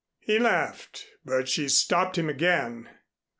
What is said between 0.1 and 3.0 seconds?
He laughed. But she stopped him again.